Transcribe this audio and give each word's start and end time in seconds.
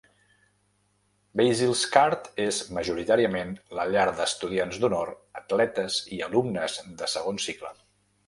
Basil's 1.41 1.83
Court 1.95 2.29
és 2.45 2.61
majoritàriament 2.77 3.53
la 3.79 3.85
llar 3.95 4.07
d'estudiants 4.21 4.79
d'honor, 4.85 5.11
atletes 5.43 5.99
i 6.17 6.23
alumnes 6.29 6.79
de 7.03 7.11
segon 7.17 7.39
cicle. 7.45 7.73